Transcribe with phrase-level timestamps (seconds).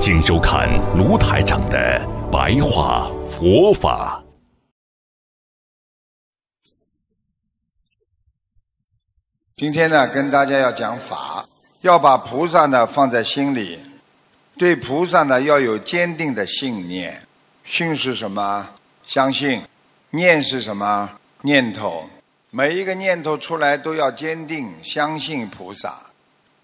[0.00, 2.00] 请收看卢台长的
[2.30, 4.22] 白话佛法。
[9.56, 11.44] 今天呢，跟大家要讲法，
[11.80, 13.80] 要把菩萨呢放在心里，
[14.56, 17.20] 对菩萨呢要有坚定的信念。
[17.64, 18.68] 信是什么？
[19.04, 19.60] 相信。
[20.10, 21.10] 念是什么？
[21.42, 22.08] 念头。
[22.50, 25.98] 每一个念头出来都要坚定相信菩萨，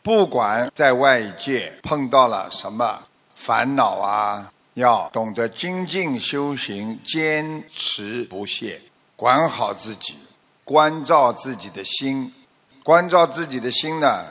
[0.00, 3.02] 不管在外界碰到了什么。
[3.36, 8.80] 烦恼啊，要懂得精进修行，坚持不懈，
[9.14, 10.18] 管好自己，
[10.64, 12.34] 关照自己的心。
[12.82, 14.24] 关照自己的心呢，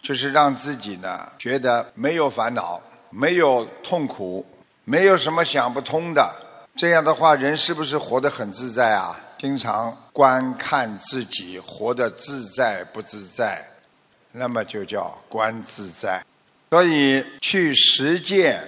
[0.00, 4.44] 就是让自己呢觉得没有烦恼，没有痛苦，
[4.84, 6.34] 没有什么想不通的。
[6.74, 9.18] 这样的话，人是不是活得很自在啊？
[9.38, 13.64] 经常观看自己活得自在不自在，
[14.32, 16.24] 那么就叫观自在。
[16.70, 18.62] 所以去实践，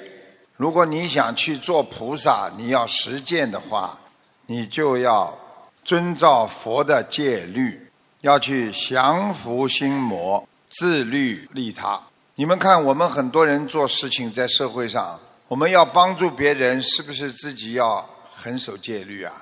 [0.57, 3.99] 如果你想去做菩萨，你要实践的话，
[4.47, 5.39] 你就要
[5.85, 7.91] 遵照佛的戒律，
[8.23, 12.01] 要去降服心魔，自律利他。
[12.37, 19.35] 你们看，我们很多人做事情在社会上，我们要帮助别人，是不是自己要很守戒律啊？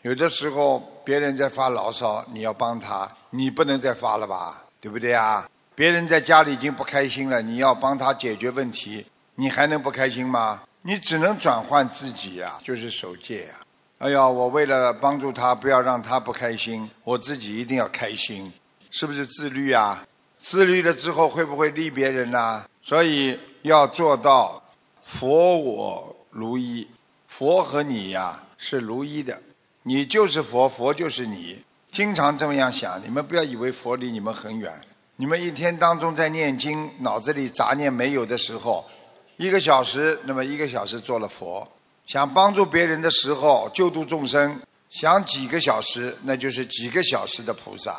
[0.00, 4.64] 有的时候别人在发牢骚，你要帮他，你不能再发了吧？
[4.80, 5.46] 对不对啊？
[5.78, 10.60] 别人在家里已经不开心了，你要帮他解决问题，你还能不开心吗？
[10.82, 13.54] 你只能转换自己呀，就是守戒呀。
[13.98, 18.52] 哎呀，我为了帮助他，不要让他不开心，我自己一定要开心，
[18.90, 20.04] 是不是自律啊？
[20.40, 22.64] 自律了之后会不会利别人呢？
[22.82, 24.60] 所以要做到
[25.04, 26.88] 佛我如一，
[27.28, 29.40] 佛和你呀是如一的，
[29.84, 34.72] 你就是佛，佛就是你，经常这么样想，你们不要以为佛离你们很远。
[35.20, 38.88] 你们一天当中在念经，脑子里杂念没有的时候，
[39.36, 41.66] 一个小时，那么一个小时做了佛；
[42.06, 47.96] 想帮助别人的时候，救度众生，想几个小时，那就是几个小时的菩萨。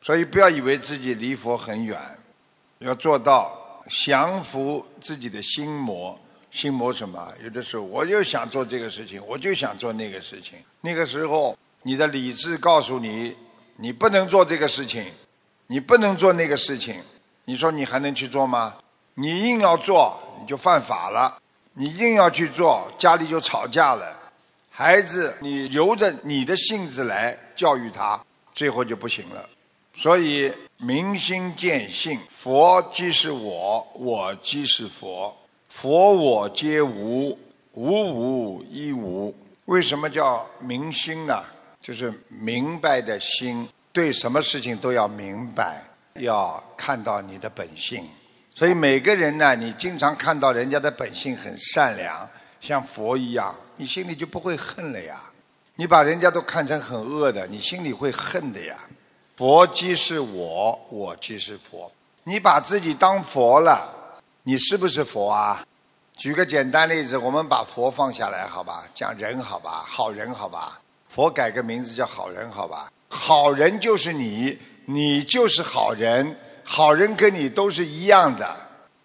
[0.00, 2.00] 所以不要以为自己离佛很远，
[2.78, 6.18] 要做到降服自己的心魔。
[6.50, 7.30] 心魔什么？
[7.44, 10.54] 有的时候我就想做这个事情，我就想做那个事情。
[10.80, 13.36] 那个时候，你的理智告诉你，
[13.76, 15.04] 你不能做这个事情。
[15.70, 17.02] 你不能做那个事情，
[17.44, 18.74] 你说你还能去做吗？
[19.14, 21.38] 你硬要做，你就犯法了。
[21.74, 24.16] 你硬要去做，家里就吵架了。
[24.70, 28.18] 孩子，你由着你的性子来教育他，
[28.54, 29.46] 最后就不行了。
[29.94, 35.36] 所以明心见性，佛即是我，我即是佛，
[35.68, 37.38] 佛我皆无，
[37.74, 39.34] 无无一无。
[39.66, 41.44] 为什么叫明心呢？
[41.82, 43.68] 就是明白的心。
[43.98, 45.82] 对什么事情都要明白，
[46.20, 48.08] 要看到你的本性。
[48.54, 55.20] 所以每个人呢，你经常看到人家的本性很善良，像佛一样，你心里就不会恨了呀。
[55.74, 58.78] 你把人家都看成很恶的，你心里会恨的呀。
[59.36, 61.90] 佛即是我，我即是佛。
[62.22, 63.92] 你把自己当佛了，
[64.44, 65.66] 你是不是佛啊？
[66.16, 68.84] 举个简单例子，我们把佛放下来，好吧？
[68.94, 69.84] 讲人，好吧？
[69.84, 70.80] 好人，好吧？
[71.08, 72.92] 佛改个名字叫好人，好吧？
[73.10, 78.54] 好人就是你，你就是好人，好人跟你都是一样的。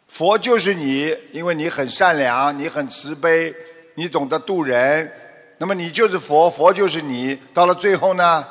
[0.10, 3.54] 佛就是你，因为你很善良，你很慈悲，
[3.96, 5.10] 你懂得度人，
[5.58, 7.38] 那么你就是佛，佛就是你。
[7.54, 8.46] 到了最后呢，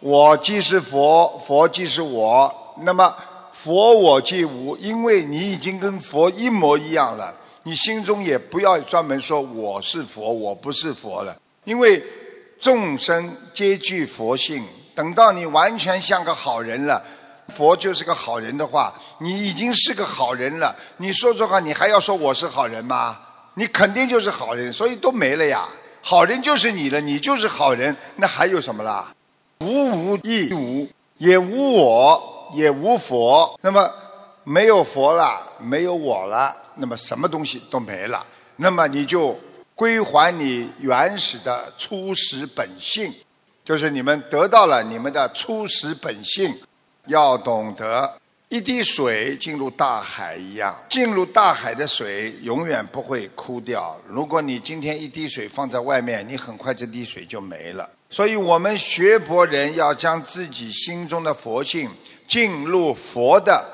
[0.00, 3.16] 我即是佛，佛即是我，那么
[3.52, 11.34] 佛我即无，因为你已经跟佛一模一样了，你心中也不要专门说我是佛，我不是佛了，
[11.64, 12.02] 因为。
[12.64, 14.64] 众生皆具佛性，
[14.94, 17.04] 等到你完全像个好人了，
[17.48, 20.74] 佛就是个好人的话，你已经是个好人了。
[20.96, 23.18] 你说这话，你还要说我是好人吗？
[23.52, 25.68] 你肯定就是好人，所以都没了呀。
[26.00, 29.14] 好人就是你了，你就是好人，那还有什么啦？
[29.60, 30.88] 无无亦无，
[31.18, 33.60] 也无我，也无佛。
[33.60, 33.92] 那么
[34.42, 38.24] 没有佛了，没有我了，那么什么东西都没了。
[38.56, 39.38] 那么你就。
[39.74, 43.12] 归还你原始的初始本性，
[43.64, 46.54] 就是你们得到了你们的初始本性，
[47.06, 54.00] 要懂得一滴水进入大海一样，进入大海的水永远不会枯掉。
[54.06, 57.90] 如果你今天一滴水放在外面，你很快这滴水就没了。
[58.10, 61.90] 所以我们学佛人要将自己心中的佛性
[62.28, 63.66] 进入佛的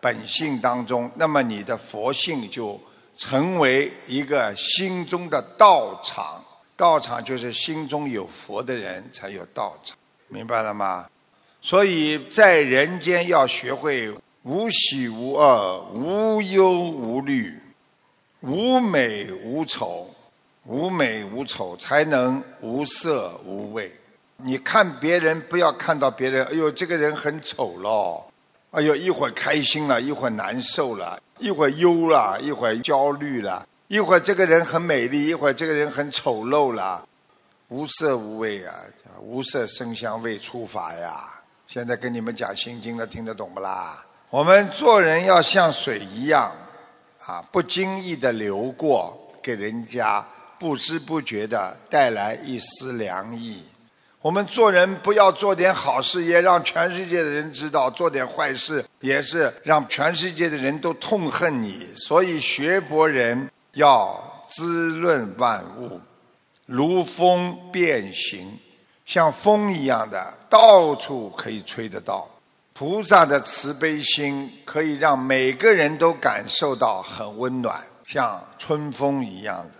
[0.00, 2.80] 本性当中，那么你的佛性就
[3.16, 6.42] 成为一个心中的道场。
[6.76, 9.96] 道场就是心中有佛的人才有道场，
[10.28, 11.08] 明白了吗？
[11.62, 17.58] 所以在人间要学会无喜无恶、无忧无虑、
[18.40, 20.08] 无美无丑、
[20.64, 23.90] 无美无丑，才能无色无味。
[24.36, 28.30] 你看别人，不要看到别人，哎呦，这个人很丑咯，
[28.72, 37.06] 哎呦，一会儿开心了，一会儿难受了，一会儿忧了，一会儿焦虑了，一会儿这个人很美丽，一会儿这个人很丑陋了。
[37.68, 38.74] 无色无味啊，
[39.20, 41.24] 无色声香味触法呀。
[41.66, 44.04] 现在跟你们讲心经了，听得懂不啦？
[44.30, 46.52] 我们做人要像水一样，
[47.24, 50.24] 啊，不经意的流过，给人家
[50.58, 53.62] 不知不觉的带来一丝凉意。
[54.26, 61.86] 我们做人不要做点好事，也让全世界的人知道；做点坏事，也是让全世界的人都痛恨你。
[61.94, 66.00] 所以学佛人要滋润万物，
[66.66, 68.58] 如风变形。
[69.04, 72.28] 像风一样的，到处可以吹得到。
[72.72, 79.75] 菩萨的慈悲心可以让每个人都感受到很温暖，像春风一样的。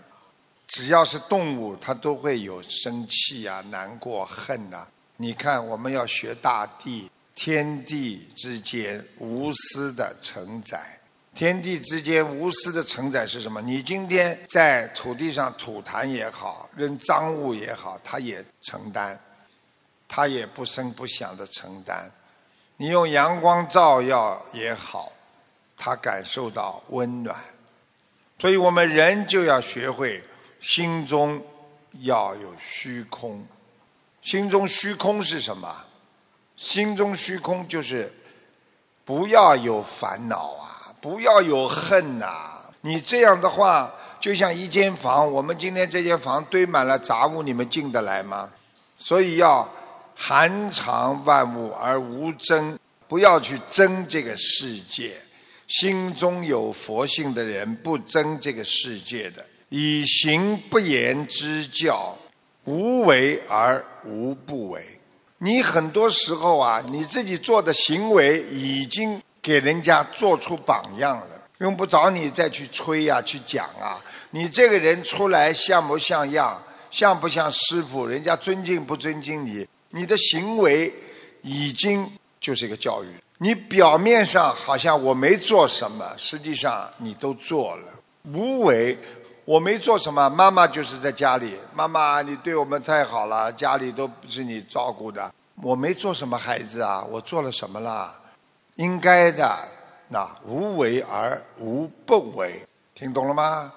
[0.67, 4.85] 只要是动物，它都会有生气啊、难过、恨呐。
[5.15, 10.79] 你看，我们要学大地，天地之间无私的承载。
[11.33, 13.61] 天地之间无私的承载是什么？
[13.61, 19.17] 你今天在土地上吐痰也好，扔脏物也好，它也承担，
[20.07, 22.11] 它也不声不响的承担。
[22.75, 25.11] 你用阳光照耀也好，
[25.77, 27.35] 它感受到温暖。
[28.39, 30.23] 所以我们人就要学会
[30.59, 31.41] 心中
[31.99, 33.45] 要有虚空。
[34.21, 35.83] 心中虚空是什么？
[36.55, 38.11] 心中虚空就是
[39.05, 40.73] 不要有烦恼啊。
[40.99, 42.59] 不要有恨呐！
[42.81, 48.49] 你这样的话，就像一间房，我们今天这间房堆满了杂物，你们进得来吗？
[48.97, 49.69] 所以要
[50.15, 52.77] 含藏万物而无争，
[53.07, 55.21] 不要去争这个世界。
[55.67, 62.17] 心中有佛性的人，不争这个世界的，以行不言之教，
[62.65, 64.81] 无为而无不为。
[65.39, 69.21] 你很多时候啊，你自己做的行为已经。
[69.39, 71.27] 给人家做出榜样了，
[71.59, 73.97] 用不着你再去吹呀，去讲啊。
[74.31, 76.61] 你这个人出来像不像样，
[76.91, 78.05] 像不像师傅？
[78.05, 79.65] 人家尊敬不尊敬你？
[79.91, 80.93] 你的行为
[81.43, 82.05] 已经
[82.41, 83.07] 就是一个教育。
[83.37, 87.83] 你表面上好像我没做什么，实际上你都做了。
[88.33, 88.97] 无为，
[89.47, 90.29] 我没做什么。
[90.29, 95.33] 妈妈就是在家里，妈妈你对我们太好了，家里都不是你照顾的。
[95.63, 98.13] 我没做什么，孩子啊，我做了什么了？
[98.75, 99.57] 应该的，
[100.09, 102.61] 那无为而无不为，
[102.93, 103.71] 听懂了吗？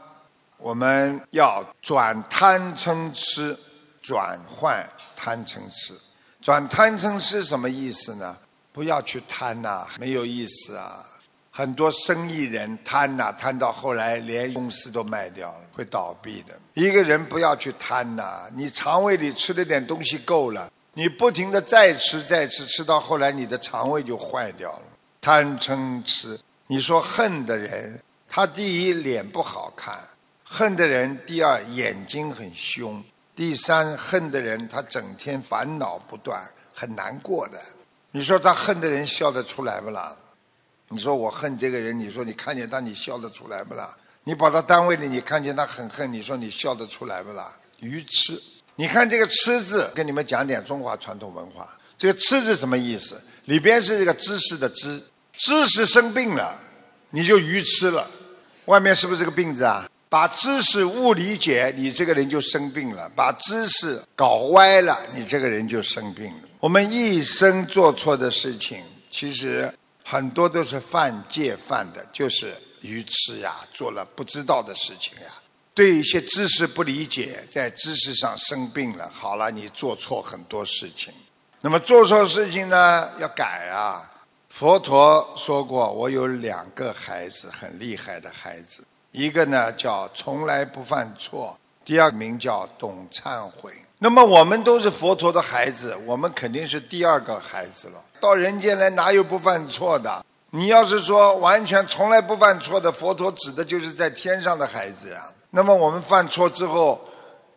[0.58, 3.56] 我们要转贪嗔痴，
[4.02, 4.84] 转换
[5.14, 5.94] 贪嗔痴，
[6.42, 8.36] 转贪嗔痴什么意思呢？
[8.72, 11.06] 不要去贪呐，没有意思啊！
[11.52, 16.54] 很多生意人贪呐，贪到后来连公司都卖掉了，会倒闭的。
[16.74, 24.82] 一个人不要去贪呐，你肠胃里吃了点东西够了，你不停的再吃再吃，吃到后来你的肠胃就坏掉了。
[25.20, 29.98] 贪嗔痴，你说恨的人，他第一脸不好看，
[30.44, 33.02] 恨的人第二眼睛很凶，
[33.34, 37.60] 第三恨的人他整天烦恼不断，很难过的。
[38.12, 40.16] 你说他恨的人笑得出来不啦？
[40.92, 43.96] 你说我恨这个人，你说你看见他你笑得出来不啦？
[44.24, 47.56] 你跑到单位里你看见他很恨，你说你笑得出来不啦？
[47.78, 48.40] 愚痴！
[48.74, 53.20] 你看这个“痴”字，跟你们讲点中华传统文化，这个“痴”字什么意思？
[53.44, 55.00] 里边是这个知识的“知”。
[55.38, 56.58] 知识生病了，
[57.10, 58.10] 你就愚痴了。
[58.64, 59.88] 外面是不是这个病字啊？
[60.08, 66.48] 把知识误理解，你这个人就生病了；把知识搞歪了，你这个人就生病了。
[66.58, 69.72] 我们一生做错的事情，其实
[70.10, 75.30] 很多都是犯戒犯的，就是愚痴呀，做了不知道的事情呀。
[75.72, 79.08] 对一些知识不理解，在知识上生病了。
[79.14, 81.14] 好了，你做错很多事情。
[81.60, 84.02] 那么做错事情呢，要改啊。
[84.48, 88.82] 佛陀说过：“我有两个孩子，很厉害的孩子。
[89.12, 93.72] 一个呢叫从来不犯错，第二名叫懂忏悔。
[94.02, 98.02] 那么我们都是佛陀的孩子，我们肯定是第二个孩子了。
[98.18, 100.24] 到人间来哪有不犯错的？
[100.52, 105.30] 你要是说完全从来不犯错的，佛陀指的就是在天上的孩子呀。
[105.50, 106.98] 那么我们犯错之后，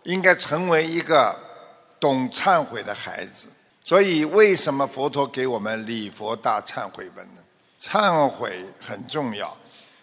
[0.04, 1.34] 应该成为一个
[1.98, 3.48] 懂忏悔的孩子。
[3.86, 7.42] 所以，为什么佛陀给我们礼佛大忏悔文呢？
[7.82, 9.56] 忏悔很重要，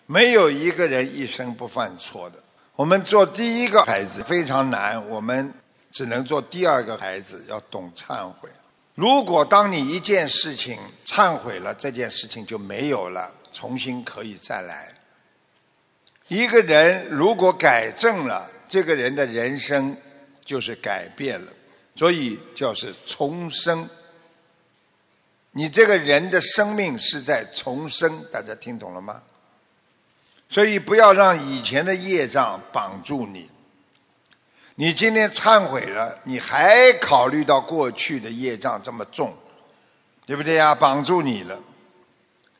[0.06, 2.36] 没有一个人一生不犯错的。
[2.76, 5.52] 我们做第一个孩子非常难，我们
[5.90, 8.48] 只能做第二个孩子，要懂忏悔。
[8.94, 14.92] 如果当你一件事情忏悔了，这件事情就没有了，重新可以再来。
[16.28, 19.96] 一个人如果改正了，这个人的人生
[20.44, 21.52] 就是改变了，
[21.96, 23.88] 所以就是重生。
[25.52, 29.22] 你这个人的生命是在重生，大家听懂了吗？
[30.48, 33.50] 所以不要让以前的业障绑住你。
[34.80, 39.30] 你今天忏悔了，你还考虑到过去的业障这么重，
[40.24, 40.74] 对不对呀？
[40.74, 41.60] 绑住你了，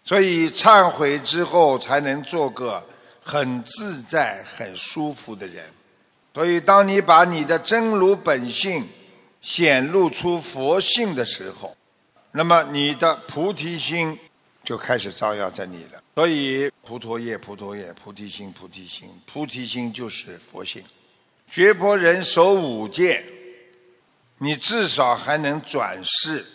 [0.04, 2.86] 所以忏悔之后才能做个
[3.22, 5.64] 很自在、很舒服的人。
[6.34, 8.86] 所以，当你把你的真如本性
[9.40, 11.74] 显露出佛性的时候，
[12.32, 14.18] 那么你的菩提心
[14.62, 16.02] 就开始照耀在你了。
[16.14, 20.84] 所以，菩陀叶、菩陀叶、菩提心、菩提心、菩提心就是佛性。
[21.50, 23.24] 学佛人守五戒，
[24.38, 26.46] 你至少还能转世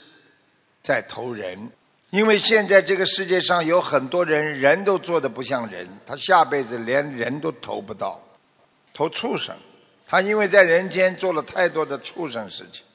[0.82, 1.70] 再投人，
[2.12, 8.26] 因为现在这个世界上有很多人人都做的不像人，他下辈子连人都投不到，
[8.94, 9.54] 投畜生。
[10.08, 12.86] 他因为在人间做了太多的畜生事情，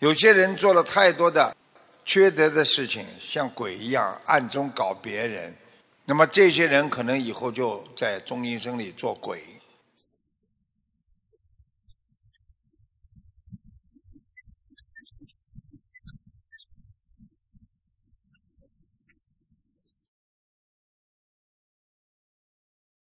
[0.00, 1.56] 有些人做了太多的
[2.04, 5.54] 缺德的事情，像鬼一样暗中搞别人，
[6.04, 9.42] 那么这些人可能以后就在中阴身里做鬼。